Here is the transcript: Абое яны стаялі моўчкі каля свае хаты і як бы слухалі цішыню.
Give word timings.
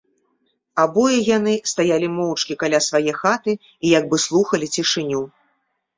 Абое 0.83 1.17
яны 1.37 1.53
стаялі 1.73 2.07
моўчкі 2.15 2.53
каля 2.63 2.79
свае 2.89 3.11
хаты 3.21 3.51
і 3.69 3.87
як 3.99 4.03
бы 4.15 4.21
слухалі 4.29 4.65
цішыню. 4.79 5.21